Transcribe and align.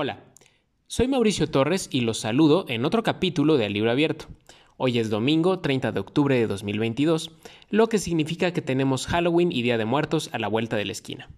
Hola, 0.00 0.20
soy 0.86 1.08
Mauricio 1.08 1.50
Torres 1.50 1.88
y 1.90 2.02
los 2.02 2.20
saludo 2.20 2.66
en 2.68 2.84
otro 2.84 3.02
capítulo 3.02 3.56
de 3.56 3.66
Al 3.66 3.72
Libro 3.72 3.90
Abierto. 3.90 4.26
Hoy 4.76 5.00
es 5.00 5.10
domingo 5.10 5.58
30 5.58 5.90
de 5.90 5.98
octubre 5.98 6.36
de 6.36 6.46
2022, 6.46 7.32
lo 7.70 7.88
que 7.88 7.98
significa 7.98 8.52
que 8.52 8.62
tenemos 8.62 9.08
Halloween 9.08 9.50
y 9.50 9.62
Día 9.62 9.76
de 9.76 9.86
Muertos 9.86 10.30
a 10.32 10.38
la 10.38 10.46
vuelta 10.46 10.76
de 10.76 10.84
la 10.84 10.92
esquina. 10.92 11.28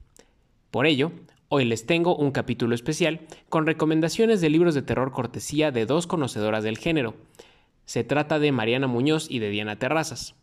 Por 0.71 0.85
ello, 0.85 1.11
hoy 1.49 1.65
les 1.65 1.87
tengo 1.87 2.15
un 2.15 2.33
capítulo 2.33 2.75
especial 2.75 3.21
con 3.49 3.65
recomendaciones 3.65 4.43
de 4.43 4.51
libros 4.51 4.75
de 4.75 4.83
terror 4.83 5.11
cortesía 5.11 5.71
de 5.71 5.87
dos 5.87 6.07
conocedoras 6.07 6.63
del 6.63 6.77
género. 6.77 7.15
Se 7.87 8.05
trata 8.05 8.39
de 8.39 8.53
Mariana 8.53 8.89
Muñoz 8.89 9.31
y 9.31 9.39
de 9.39 9.49
Diana 9.49 9.79
Terrazas. 9.79 10.35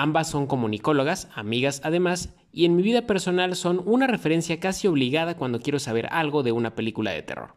Ambas 0.00 0.30
son 0.30 0.46
comunicólogas, 0.46 1.26
amigas 1.34 1.80
además, 1.82 2.32
y 2.52 2.66
en 2.66 2.76
mi 2.76 2.84
vida 2.84 3.02
personal 3.02 3.56
son 3.56 3.82
una 3.84 4.06
referencia 4.06 4.60
casi 4.60 4.86
obligada 4.86 5.36
cuando 5.36 5.58
quiero 5.58 5.80
saber 5.80 6.06
algo 6.12 6.44
de 6.44 6.52
una 6.52 6.76
película 6.76 7.10
de 7.10 7.24
terror. 7.24 7.56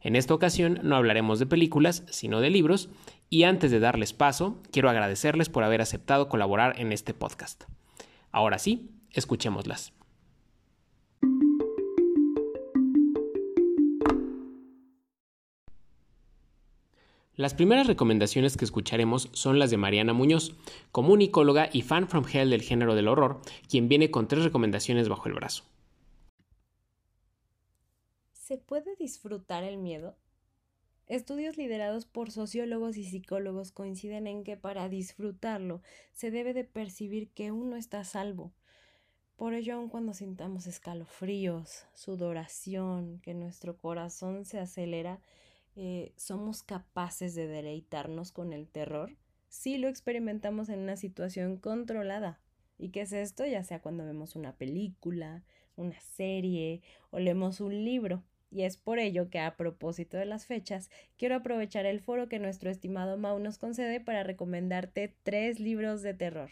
En 0.00 0.16
esta 0.16 0.32
ocasión 0.32 0.80
no 0.82 0.96
hablaremos 0.96 1.38
de 1.38 1.44
películas, 1.44 2.04
sino 2.08 2.40
de 2.40 2.48
libros, 2.48 2.88
y 3.28 3.42
antes 3.42 3.70
de 3.70 3.80
darles 3.80 4.14
paso, 4.14 4.62
quiero 4.72 4.88
agradecerles 4.88 5.50
por 5.50 5.62
haber 5.62 5.82
aceptado 5.82 6.30
colaborar 6.30 6.80
en 6.80 6.90
este 6.90 7.12
podcast. 7.12 7.64
Ahora 8.32 8.58
sí, 8.58 8.88
escuchémoslas. 9.12 9.92
Las 17.38 17.54
primeras 17.54 17.86
recomendaciones 17.86 18.56
que 18.56 18.64
escucharemos 18.64 19.30
son 19.32 19.60
las 19.60 19.70
de 19.70 19.76
Mariana 19.76 20.12
Muñoz, 20.12 20.56
comunicóloga 20.90 21.70
y 21.72 21.82
fan 21.82 22.08
from 22.08 22.24
hell 22.26 22.50
del 22.50 22.62
género 22.62 22.96
del 22.96 23.06
horror, 23.06 23.40
quien 23.68 23.86
viene 23.86 24.10
con 24.10 24.26
tres 24.26 24.42
recomendaciones 24.42 25.08
bajo 25.08 25.28
el 25.28 25.34
brazo. 25.34 25.62
¿Se 28.32 28.58
puede 28.58 28.96
disfrutar 28.96 29.62
el 29.62 29.78
miedo? 29.78 30.16
Estudios 31.06 31.56
liderados 31.56 32.06
por 32.06 32.32
sociólogos 32.32 32.96
y 32.96 33.04
psicólogos 33.04 33.70
coinciden 33.70 34.26
en 34.26 34.42
que 34.42 34.56
para 34.56 34.88
disfrutarlo 34.88 35.80
se 36.14 36.32
debe 36.32 36.54
de 36.54 36.64
percibir 36.64 37.28
que 37.28 37.52
uno 37.52 37.76
está 37.76 38.02
salvo. 38.02 38.52
Por 39.36 39.54
ello, 39.54 39.76
aun 39.76 39.88
cuando 39.88 40.12
sintamos 40.12 40.66
escalofríos, 40.66 41.84
sudoración, 41.94 43.20
que 43.20 43.34
nuestro 43.34 43.76
corazón 43.76 44.44
se 44.44 44.58
acelera, 44.58 45.20
eh, 45.80 46.12
somos 46.16 46.64
capaces 46.64 47.36
de 47.36 47.46
deleitarnos 47.46 48.32
con 48.32 48.52
el 48.52 48.66
terror 48.66 49.16
si 49.48 49.78
lo 49.78 49.86
experimentamos 49.86 50.70
en 50.70 50.80
una 50.80 50.96
situación 50.96 51.56
controlada. 51.56 52.40
¿Y 52.78 52.88
qué 52.88 53.02
es 53.02 53.12
esto? 53.12 53.46
Ya 53.46 53.62
sea 53.62 53.80
cuando 53.80 54.04
vemos 54.04 54.34
una 54.34 54.56
película, 54.56 55.44
una 55.76 56.00
serie 56.00 56.82
o 57.10 57.20
leemos 57.20 57.60
un 57.60 57.84
libro. 57.84 58.24
Y 58.50 58.62
es 58.62 58.76
por 58.76 58.98
ello 58.98 59.30
que 59.30 59.38
a 59.38 59.56
propósito 59.56 60.16
de 60.16 60.24
las 60.24 60.46
fechas, 60.46 60.90
quiero 61.16 61.36
aprovechar 61.36 61.86
el 61.86 62.00
foro 62.00 62.28
que 62.28 62.40
nuestro 62.40 62.70
estimado 62.70 63.16
Mau 63.16 63.38
nos 63.38 63.58
concede 63.58 64.00
para 64.00 64.24
recomendarte 64.24 65.14
tres 65.22 65.60
libros 65.60 66.02
de 66.02 66.14
terror. 66.14 66.50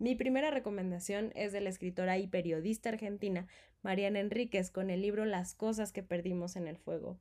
Mi 0.00 0.14
primera 0.14 0.50
recomendación 0.50 1.30
es 1.34 1.52
de 1.52 1.60
la 1.60 1.68
escritora 1.68 2.16
y 2.16 2.26
periodista 2.26 2.88
argentina 2.88 3.46
Mariana 3.82 4.20
Enríquez 4.20 4.70
con 4.70 4.88
el 4.88 5.02
libro 5.02 5.26
Las 5.26 5.54
cosas 5.54 5.92
que 5.92 6.02
perdimos 6.02 6.56
en 6.56 6.68
el 6.68 6.78
fuego. 6.78 7.18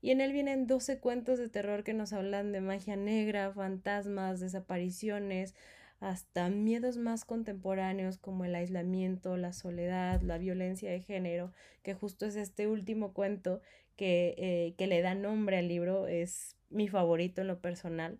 Y 0.00 0.12
en 0.12 0.22
él 0.22 0.32
vienen 0.32 0.66
12 0.66 0.98
cuentos 0.98 1.38
de 1.38 1.50
terror 1.50 1.84
que 1.84 1.92
nos 1.92 2.14
hablan 2.14 2.50
de 2.52 2.62
magia 2.62 2.96
negra, 2.96 3.52
fantasmas, 3.52 4.40
desapariciones, 4.40 5.54
hasta 6.00 6.48
miedos 6.48 6.96
más 6.96 7.26
contemporáneos 7.26 8.16
como 8.16 8.46
el 8.46 8.54
aislamiento, 8.54 9.36
la 9.36 9.52
soledad, 9.52 10.22
la 10.22 10.38
violencia 10.38 10.90
de 10.90 11.00
género, 11.00 11.52
que 11.82 11.92
justo 11.92 12.24
es 12.24 12.36
este 12.36 12.66
último 12.66 13.12
cuento 13.12 13.60
que, 13.94 14.34
eh, 14.38 14.74
que 14.78 14.86
le 14.86 15.02
da 15.02 15.14
nombre 15.14 15.58
al 15.58 15.68
libro, 15.68 16.06
es 16.06 16.56
mi 16.70 16.88
favorito 16.88 17.42
en 17.42 17.48
lo 17.48 17.60
personal. 17.60 18.18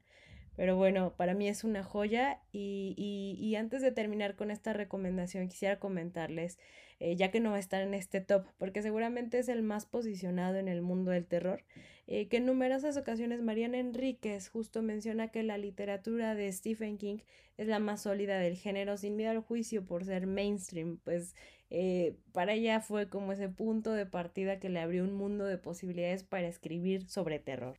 Pero 0.56 0.76
bueno, 0.76 1.14
para 1.16 1.34
mí 1.34 1.48
es 1.48 1.64
una 1.64 1.82
joya 1.82 2.40
y, 2.52 2.94
y, 2.96 3.54
antes 3.56 3.80
de 3.80 3.90
terminar 3.90 4.36
con 4.36 4.50
esta 4.50 4.72
recomendación 4.72 5.48
quisiera 5.48 5.78
comentarles, 5.78 6.58
eh, 7.00 7.16
ya 7.16 7.30
que 7.30 7.40
no 7.40 7.50
va 7.50 7.56
a 7.56 7.60
estar 7.60 7.82
en 7.82 7.94
este 7.94 8.20
top, 8.20 8.44
porque 8.58 8.82
seguramente 8.82 9.38
es 9.38 9.48
el 9.48 9.62
más 9.62 9.86
posicionado 9.86 10.56
en 10.56 10.68
el 10.68 10.82
mundo 10.82 11.10
del 11.10 11.26
terror, 11.26 11.64
eh, 12.06 12.28
que 12.28 12.36
en 12.36 12.46
numerosas 12.46 12.96
ocasiones 12.96 13.42
Mariana 13.42 13.78
Enríquez 13.78 14.48
justo 14.48 14.82
menciona 14.82 15.28
que 15.28 15.42
la 15.42 15.56
literatura 15.56 16.34
de 16.34 16.52
Stephen 16.52 16.98
King 16.98 17.18
es 17.56 17.66
la 17.66 17.78
más 17.78 18.02
sólida 18.02 18.38
del 18.38 18.56
género 18.56 18.96
sin 18.96 19.16
miedo 19.16 19.30
al 19.30 19.40
juicio 19.40 19.84
por 19.86 20.04
ser 20.04 20.26
mainstream, 20.26 20.98
pues 21.04 21.34
eh, 21.70 22.16
para 22.32 22.52
ella 22.52 22.80
fue 22.80 23.08
como 23.08 23.32
ese 23.32 23.48
punto 23.48 23.92
de 23.92 24.04
partida 24.04 24.58
que 24.58 24.68
le 24.68 24.80
abrió 24.80 25.04
un 25.04 25.14
mundo 25.14 25.46
de 25.46 25.56
posibilidades 25.56 26.24
para 26.24 26.48
escribir 26.48 27.08
sobre 27.08 27.38
terror. 27.38 27.78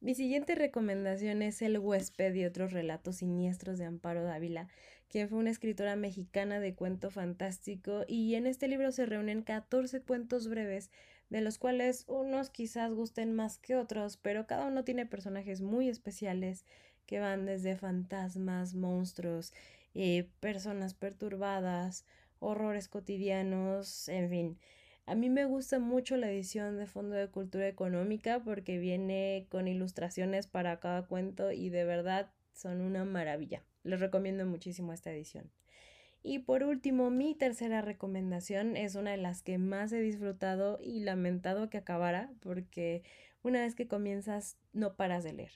Mi 0.00 0.14
siguiente 0.14 0.54
recomendación 0.54 1.42
es 1.42 1.60
El 1.60 1.76
huésped 1.76 2.32
y 2.34 2.44
otros 2.44 2.72
relatos 2.72 3.16
siniestros 3.16 3.78
de 3.78 3.84
Amparo 3.86 4.22
Dávila, 4.22 4.68
quien 5.08 5.28
fue 5.28 5.38
una 5.38 5.50
escritora 5.50 5.96
mexicana 5.96 6.60
de 6.60 6.76
cuento 6.76 7.10
fantástico 7.10 8.04
y 8.06 8.36
en 8.36 8.46
este 8.46 8.68
libro 8.68 8.92
se 8.92 9.06
reúnen 9.06 9.42
14 9.42 10.00
cuentos 10.02 10.46
breves, 10.46 10.92
de 11.30 11.40
los 11.40 11.58
cuales 11.58 12.04
unos 12.06 12.48
quizás 12.48 12.92
gusten 12.92 13.34
más 13.34 13.58
que 13.58 13.74
otros, 13.74 14.16
pero 14.18 14.46
cada 14.46 14.66
uno 14.66 14.84
tiene 14.84 15.04
personajes 15.04 15.62
muy 15.62 15.88
especiales 15.88 16.64
que 17.06 17.18
van 17.18 17.44
desde 17.44 17.74
fantasmas, 17.74 18.74
monstruos, 18.74 19.52
eh, 19.94 20.28
personas 20.38 20.94
perturbadas, 20.94 22.04
horrores 22.38 22.86
cotidianos, 22.86 24.08
en 24.08 24.30
fin. 24.30 24.58
A 25.08 25.14
mí 25.14 25.30
me 25.30 25.46
gusta 25.46 25.78
mucho 25.78 26.18
la 26.18 26.30
edición 26.30 26.76
de 26.76 26.84
Fondo 26.84 27.16
de 27.16 27.30
Cultura 27.30 27.66
Económica 27.66 28.42
porque 28.44 28.76
viene 28.76 29.46
con 29.48 29.66
ilustraciones 29.66 30.46
para 30.46 30.80
cada 30.80 31.06
cuento 31.06 31.50
y 31.50 31.70
de 31.70 31.84
verdad 31.84 32.30
son 32.52 32.82
una 32.82 33.06
maravilla. 33.06 33.64
Les 33.84 34.00
recomiendo 34.00 34.44
muchísimo 34.44 34.92
esta 34.92 35.10
edición. 35.10 35.50
Y 36.22 36.40
por 36.40 36.62
último, 36.62 37.08
mi 37.08 37.34
tercera 37.34 37.80
recomendación 37.80 38.76
es 38.76 38.96
una 38.96 39.12
de 39.12 39.16
las 39.16 39.40
que 39.40 39.56
más 39.56 39.92
he 39.92 40.00
disfrutado 40.02 40.78
y 40.82 41.00
lamentado 41.00 41.70
que 41.70 41.78
acabara 41.78 42.30
porque 42.40 43.02
una 43.42 43.62
vez 43.62 43.74
que 43.74 43.88
comienzas 43.88 44.58
no 44.74 44.94
paras 44.94 45.24
de 45.24 45.32
leer. 45.32 45.52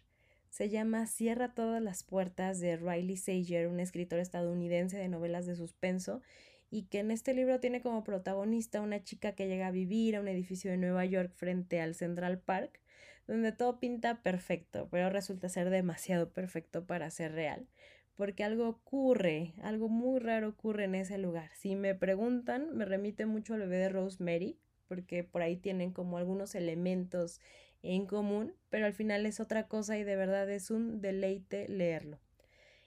Se 0.49 0.71
llama 0.71 1.07
Cierra 1.07 1.53
todas 1.53 1.83
las 1.83 2.05
puertas 2.05 2.59
de 2.59 2.79
Riley 2.79 3.19
Sager, 3.19 3.69
un 3.69 3.81
escritor 3.81 4.19
estadounidense 4.19 4.97
de 4.97 5.09
novelas 5.09 5.45
de 5.45 5.57
suspenso 5.57 6.23
y 6.73 6.85
que 6.85 7.01
en 7.01 7.11
este 7.11 7.35
libro 7.35 7.61
tiene 7.61 7.83
como 7.83 8.03
protagonista 8.03 8.81
una 8.81 9.05
chica 9.05 9.33
que 9.33 9.47
llega 9.47 9.67
a 9.67 9.71
vivir 9.71 10.17
a 10.17 10.21
un 10.21 10.27
edificio 10.27 10.71
de 10.71 10.79
Nueva 10.79 11.05
York 11.05 11.31
frente 11.35 11.83
al 11.83 11.95
Central 11.95 12.39
Park, 12.39 12.81
donde 13.27 13.53
todo 13.53 13.79
pinta 13.79 14.23
perfecto, 14.23 14.89
pero 14.91 15.11
resulta 15.11 15.51
ser 15.51 15.69
demasiado 15.69 16.33
perfecto 16.33 16.87
para 16.87 17.11
ser 17.11 17.33
real, 17.33 17.69
porque 18.17 18.43
algo 18.43 18.69
ocurre, 18.69 19.53
algo 19.63 19.91
muy 19.91 20.19
raro 20.19 20.49
ocurre 20.49 20.85
en 20.85 20.95
ese 20.95 21.19
lugar. 21.19 21.51
Si 21.55 21.77
me 21.77 21.95
preguntan, 21.95 22.75
me 22.75 22.87
remite 22.87 23.27
mucho 23.27 23.53
al 23.53 23.61
bebé 23.61 23.77
de 23.77 23.91
Rosemary, 23.91 24.59
porque 24.89 25.25
por 25.25 25.43
ahí 25.43 25.59
tienen 25.59 25.93
como 25.93 26.17
algunos 26.17 26.55
elementos 26.55 27.43
en 27.83 28.07
común, 28.07 28.55
pero 28.71 28.87
al 28.87 28.95
final 28.95 29.27
es 29.27 29.41
otra 29.41 29.69
cosa 29.69 29.99
y 29.99 30.05
de 30.05 30.17
verdad 30.17 30.49
es 30.49 30.71
un 30.71 31.03
deleite 31.03 31.69
leerlo. 31.69 32.19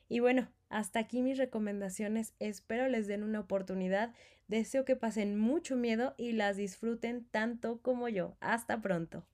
Y 0.08 0.20
bueno, 0.20 0.48
hasta 0.70 1.00
aquí 1.00 1.22
mis 1.22 1.38
recomendaciones, 1.38 2.34
espero 2.40 2.88
les 2.88 3.08
den 3.08 3.24
una 3.24 3.40
oportunidad, 3.40 4.14
deseo 4.48 4.86
que 4.86 4.96
pasen 4.96 5.38
mucho 5.38 5.76
miedo 5.76 6.14
y 6.18 6.34
las 6.34 6.58
disfruten 6.58 7.26
tanto 7.32 7.80
como 7.82 8.10
yo. 8.10 8.36
Hasta 8.40 8.82
pronto. 8.82 9.26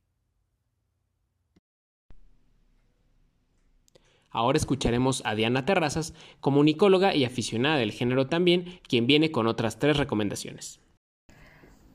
Ahora 4.30 4.58
escucharemos 4.58 5.22
a 5.26 5.36
Diana 5.36 5.66
Terrazas, 5.66 6.13
comunicóloga 6.40 7.13
y 7.13 7.25
aficionada 7.25 7.78
del 7.78 7.92
género 7.92 8.28
también, 8.28 8.80
quien 8.88 9.06
viene 9.06 9.30
con 9.30 9.45
otras 9.45 9.78
tres 9.78 9.98
recomendaciones. 9.98 10.80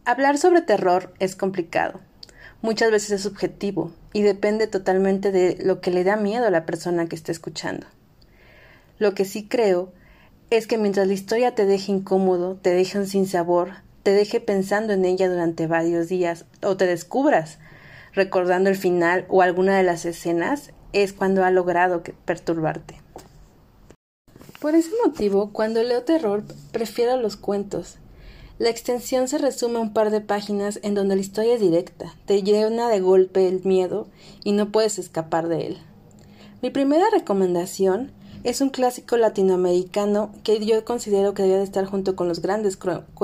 Hablar 0.04 0.36
sobre 0.36 0.60
terror 0.60 1.14
es 1.18 1.34
complicado. 1.34 2.00
Muchas 2.60 2.90
veces 2.90 3.10
es 3.12 3.22
subjetivo 3.22 3.90
y 4.12 4.22
depende 4.22 4.66
totalmente 4.66 5.32
de 5.32 5.56
lo 5.64 5.80
que 5.80 5.90
le 5.90 6.04
da 6.04 6.16
miedo 6.16 6.46
a 6.46 6.50
la 6.50 6.66
persona 6.66 7.06
que 7.06 7.16
está 7.16 7.32
escuchando. 7.32 7.86
Lo 8.98 9.14
que 9.14 9.24
sí 9.24 9.46
creo 9.46 9.92
es 10.50 10.66
que 10.66 10.78
mientras 10.78 11.06
la 11.06 11.14
historia 11.14 11.54
te 11.54 11.66
deje 11.66 11.92
incómodo, 11.92 12.56
te 12.56 12.70
deje 12.70 12.98
un 12.98 13.26
sabor, 13.26 13.70
te 14.02 14.12
deje 14.12 14.40
pensando 14.40 14.92
en 14.92 15.04
ella 15.04 15.28
durante 15.28 15.66
varios 15.66 16.08
días 16.08 16.44
o 16.62 16.76
te 16.76 16.86
descubras 16.86 17.58
recordando 18.16 18.70
el 18.70 18.76
final 18.76 19.26
o 19.28 19.42
alguna 19.42 19.76
de 19.76 19.82
las 19.84 20.06
escenas, 20.06 20.72
es 20.92 21.12
cuando 21.12 21.44
ha 21.44 21.50
logrado 21.50 22.02
perturbarte. 22.24 23.00
Por 24.58 24.74
ese 24.74 24.90
motivo, 25.04 25.52
cuando 25.52 25.82
leo 25.82 26.02
terror, 26.02 26.42
prefiero 26.72 27.18
los 27.18 27.36
cuentos. 27.36 27.98
La 28.58 28.70
extensión 28.70 29.28
se 29.28 29.36
resume 29.36 29.76
a 29.76 29.82
un 29.82 29.92
par 29.92 30.10
de 30.10 30.22
páginas 30.22 30.80
en 30.82 30.94
donde 30.94 31.14
la 31.14 31.20
historia 31.20 31.54
es 31.54 31.60
directa, 31.60 32.14
te 32.24 32.42
llena 32.42 32.88
de 32.88 33.00
golpe 33.00 33.46
el 33.46 33.62
miedo 33.64 34.08
y 34.42 34.52
no 34.52 34.72
puedes 34.72 34.98
escapar 34.98 35.46
de 35.48 35.66
él. 35.66 35.78
Mi 36.62 36.70
primera 36.70 37.04
recomendación 37.12 38.12
es 38.44 38.60
un 38.60 38.70
clásico 38.70 39.16
latinoamericano 39.16 40.30
que 40.44 40.64
yo 40.64 40.84
considero 40.84 41.34
que 41.34 41.42
debe 41.42 41.58
de 41.58 41.64
estar 41.64 41.84
junto 41.86 42.16
con 42.16 42.28
los 42.28 42.40
grandes 42.40 42.78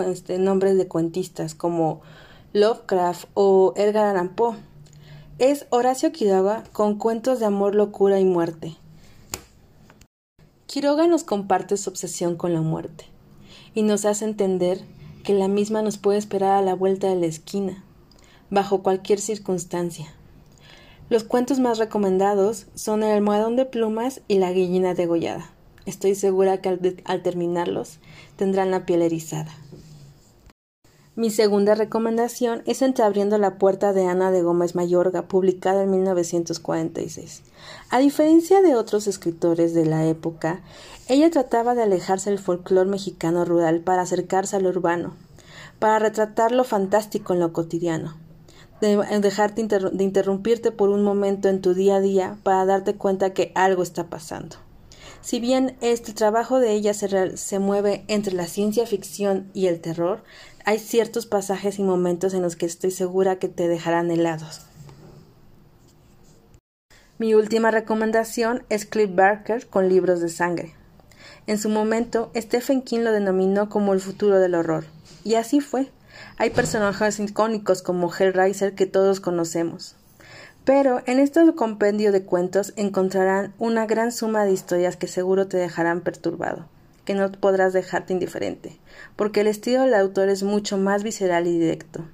este, 0.07 0.39
nombres 0.39 0.77
de 0.77 0.89
cuentistas 0.89 1.55
como 1.55 2.01
Lovecraft 2.53 3.29
o 3.35 3.73
Edgar 3.77 4.07
Allan 4.07 4.35
Poe. 4.35 4.57
Es 5.39 5.67
Horacio 5.71 6.13
Quiroga 6.13 6.65
con 6.73 6.99
cuentos 6.99 7.41
de 7.41 7.47
amor, 7.47 7.75
locura 7.75 8.21
y 8.21 8.25
muerte. 8.25 8.77
Quiroga 10.67 11.07
nos 11.07 11.25
comparte 11.25 11.77
su 11.77 11.91
obsesión 11.91 12.37
con 12.37 12.55
la 12.55 12.61
muerte 12.61 13.05
y 13.75 13.83
nos 13.83 14.05
hace 14.05 14.25
entender 14.25 14.81
que 15.23 15.35
la 15.35 15.49
misma 15.49 15.83
nos 15.83 15.99
puede 15.99 16.19
esperar 16.19 16.53
a 16.53 16.63
la 16.63 16.75
vuelta 16.75 17.09
de 17.09 17.17
la 17.17 17.27
esquina, 17.27 17.85
bajo 18.51 18.83
cualquier 18.83 19.21
circunstancia. 19.21 20.13
Los 21.13 21.25
cuentos 21.25 21.61
más 21.61 21.77
recomendados 21.77 22.69
son 22.75 23.03
El 23.03 23.11
almohadón 23.11 23.55
de 23.55 23.67
plumas 23.67 24.23
y 24.29 24.39
La 24.39 24.49
gallina 24.49 24.95
degollada. 24.95 25.51
Estoy 25.85 26.15
segura 26.15 26.63
que 26.63 26.71
al, 27.05 27.23
terminarlos 27.23 27.99
tendrán 28.37 28.71
la 28.71 28.87
piel 28.87 29.03
erizada. 29.03 29.51
Mi 31.15 31.29
segunda 31.29 31.75
recomendación 31.75 32.63
es 32.65 32.81
Entreabriendo 32.81 33.37
la 33.37 33.59
puerta 33.59 33.93
de 33.93 34.07
Ana 34.07 34.31
de 34.31 34.41
Gómez 34.41 34.75
Mayorga, 34.75 35.29
publicada 35.29 35.83
en 35.83 35.91
1946. 35.91 37.43
A 37.91 37.99
diferencia 37.99 38.63
de 38.63 38.75
otros 38.75 39.07
escritores 39.07 39.75
de 39.75 39.85
la 39.85 40.07
época, 40.07 40.63
ella 41.09 41.29
trataba 41.31 41.75
de 41.75 41.83
alejarse 41.83 42.31
del 42.31 42.39
folclore 42.39 42.89
mexicano 42.89 43.45
rural 43.45 43.81
para 43.81 44.01
acercarse 44.01 44.57
al 44.57 44.67
urbano, 44.67 45.15
para 45.79 45.99
retratar 45.99 46.53
lo 46.53 46.65
fantástico 46.65 47.35
en 47.35 47.41
lo 47.41 47.53
cotidiano, 47.53 48.17
de 48.83 49.21
dejarte 49.21 49.67
de 49.67 50.05
interrumpirte 50.05 50.73
por 50.73 50.89
un 50.89 51.05
momento 51.05 51.49
en 51.49 51.61
tu 51.61 51.73
día 51.73 51.97
a 51.97 52.01
día 52.01 52.39
para 52.43 52.65
darte 52.65 52.95
cuenta 52.95 53.33
que 53.33 53.53
algo 53.55 53.83
está 53.83 54.09
pasando. 54.09 54.57
Si 55.21 55.39
bien 55.39 55.77
este 55.81 56.13
trabajo 56.13 56.59
de 56.59 56.73
ella 56.73 56.93
se, 56.93 57.37
se, 57.37 57.59
mueve 57.61 58.05
entre 58.09 58.35
la 58.35 58.47
ciencia 58.47 58.85
ficción 58.85 59.49
y 59.55 59.69
el 59.69 59.81
terror, 59.81 60.25
hay 60.65 60.81
ciertos 60.81 61.27
pasajes 61.27 61.79
y 61.79 61.85
momentos 61.85 62.35
en 62.35 62.43
los 62.43 62.57
que 62.57 62.67
estoy 62.67 62.91
segura 62.91 63.39
que 63.39 63.49
te 63.49 63.69
dejarán 63.69 64.11
helados. 64.11 64.63
Mi 67.19 67.35
última 67.35 67.71
recomendación 67.71 68.65
es 68.69 68.85
Cliff 68.85 69.15
Barker 69.15 69.69
con 69.69 69.89
libros 69.89 70.21
de 70.21 70.29
sangre. 70.29 70.75
En 71.47 71.59
su 71.59 71.69
momento, 71.69 72.33
Stephen 72.35 72.83
King 72.83 73.01
lo 73.01 73.13
denominó 73.13 73.69
como 73.69 73.93
el 73.93 74.01
futuro 74.01 74.41
del 74.41 74.57
horror. 74.57 74.87
Y 75.23 75.35
así 75.35 75.61
fue. 75.61 75.93
Hay 76.37 76.51
personajes 76.51 77.21
icónicos 77.21 77.83
como 77.83 78.13
Hellraiser 78.13 78.75
que 78.75 78.87
todos 78.87 79.21
conocemos. 79.21 79.97
Pero 80.65 81.03
en 81.07 81.19
este 81.19 81.41
compendio 81.55 82.13
de 82.13 82.25
cuentos 82.25 82.73
encontrarán 82.77 83.53
una 83.59 83.87
gran 83.87 84.13
suma 84.13 84.45
de 84.45 84.53
historias 84.53 84.97
que 84.97 85.09
seguro 85.09 85.49
te 85.49 85.57
dejarán 85.57 86.03
perturbado, 86.03 86.67
que 87.05 87.15
no 87.15 87.33
podrás 87.33 87.73
dejarte 87.73 88.13
indiferente, 88.13 88.79
porque 89.17 89.41
el 89.41 89.49
estilo 89.49 89.83
del 89.83 89.95
autor 89.95 90.29
es 90.29 90.45
mucho 90.45 90.79
más 90.79 91.03
visceral 91.03 91.49
y 91.49 91.59
directo. 91.59 92.05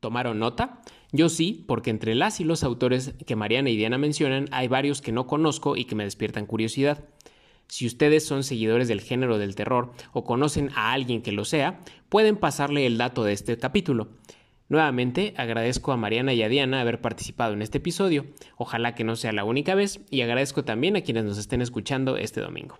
¿Tomaron 0.00 0.38
nota? 0.38 0.80
Yo 1.14 1.28
sí, 1.28 1.64
porque 1.68 1.90
entre 1.90 2.16
las 2.16 2.40
y 2.40 2.44
los 2.44 2.64
autores 2.64 3.14
que 3.24 3.36
Mariana 3.36 3.70
y 3.70 3.76
Diana 3.76 3.98
mencionan 3.98 4.48
hay 4.50 4.66
varios 4.66 5.00
que 5.00 5.12
no 5.12 5.28
conozco 5.28 5.76
y 5.76 5.84
que 5.84 5.94
me 5.94 6.02
despiertan 6.02 6.44
curiosidad. 6.44 7.04
Si 7.68 7.86
ustedes 7.86 8.26
son 8.26 8.42
seguidores 8.42 8.88
del 8.88 9.00
género 9.00 9.38
del 9.38 9.54
terror 9.54 9.92
o 10.12 10.24
conocen 10.24 10.70
a 10.74 10.92
alguien 10.92 11.22
que 11.22 11.30
lo 11.30 11.44
sea, 11.44 11.78
pueden 12.08 12.36
pasarle 12.36 12.84
el 12.84 12.98
dato 12.98 13.22
de 13.22 13.32
este 13.32 13.56
capítulo. 13.56 14.08
Nuevamente 14.68 15.34
agradezco 15.36 15.92
a 15.92 15.96
Mariana 15.96 16.32
y 16.32 16.42
a 16.42 16.48
Diana 16.48 16.80
haber 16.80 17.00
participado 17.00 17.52
en 17.52 17.62
este 17.62 17.78
episodio, 17.78 18.26
ojalá 18.56 18.96
que 18.96 19.04
no 19.04 19.14
sea 19.14 19.30
la 19.30 19.44
única 19.44 19.76
vez, 19.76 20.00
y 20.10 20.22
agradezco 20.22 20.64
también 20.64 20.96
a 20.96 21.02
quienes 21.02 21.22
nos 21.22 21.38
estén 21.38 21.62
escuchando 21.62 22.16
este 22.16 22.40
domingo. 22.40 22.76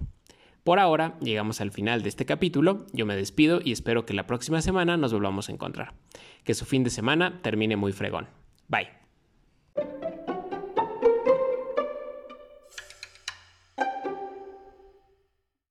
Por 0.64 0.78
ahora, 0.78 1.18
llegamos 1.20 1.60
al 1.60 1.70
final 1.70 2.02
de 2.02 2.08
este 2.08 2.24
capítulo, 2.24 2.86
yo 2.94 3.04
me 3.04 3.16
despido 3.16 3.60
y 3.62 3.72
espero 3.72 4.06
que 4.06 4.14
la 4.14 4.26
próxima 4.26 4.62
semana 4.62 4.96
nos 4.96 5.12
volvamos 5.12 5.50
a 5.50 5.52
encontrar. 5.52 5.92
Que 6.42 6.54
su 6.54 6.64
fin 6.64 6.84
de 6.84 6.90
semana 6.90 7.40
termine 7.42 7.76
muy 7.76 7.92
fregón. 7.92 8.28
Bye. 8.68 9.03